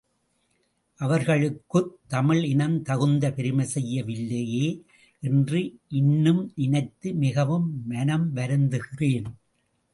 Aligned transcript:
அவர்களுக்குத் 0.99 1.91
தமிழ்இனம் 2.09 2.81
தகுந்த 2.81 3.31
பெருமை 3.31 3.65
செய்ய 3.65 4.03
வில்லையே 4.03 4.83
என்று 5.19 5.79
இன்னும் 5.87 6.51
நினைத்து 6.55 7.13
மிகவும் 7.13 7.81
மனம் 7.85 8.35
வருந்துகிறேன். 8.35 9.29